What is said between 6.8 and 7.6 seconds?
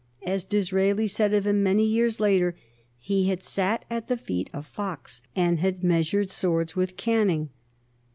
Canning.